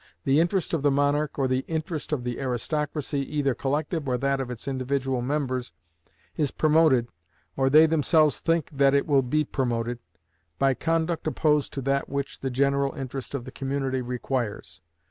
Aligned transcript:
The 0.23 0.39
interest 0.39 0.73
of 0.73 0.81
the 0.81 0.89
monarch, 0.89 1.37
or 1.37 1.47
the 1.47 1.63
interest 1.67 2.11
of 2.11 2.23
the 2.23 2.39
aristocracy, 2.39 3.19
either 3.37 3.53
collective 3.53 4.07
or 4.07 4.17
that 4.17 4.41
of 4.41 4.49
its 4.49 4.67
individual 4.67 5.21
members, 5.21 5.71
is 6.35 6.49
promoted, 6.49 7.07
or 7.55 7.69
they 7.69 7.85
themselves 7.85 8.39
think 8.39 8.69
that 8.73 8.95
it 8.95 9.05
will 9.05 9.21
be 9.21 9.43
promoted, 9.43 9.99
by 10.57 10.73
conduct 10.73 11.27
opposed 11.27 11.71
to 11.73 11.81
that 11.83 12.09
which 12.09 12.39
the 12.39 12.49
general 12.49 12.93
interest 12.95 13.35
of 13.35 13.45
the 13.45 13.51
community 13.51 14.01
requires. 14.01 14.81